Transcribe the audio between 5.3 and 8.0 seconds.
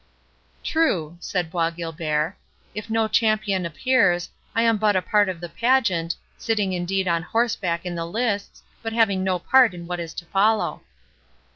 the pageant, sitting indeed on horseback in